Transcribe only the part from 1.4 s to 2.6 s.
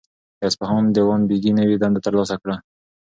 نوی دنده ترلاسه کړه.